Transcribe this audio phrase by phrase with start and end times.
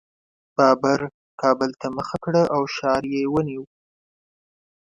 [0.57, 0.99] بابر
[1.41, 3.63] کابل ته مخه کړه او ښار یې ونیو.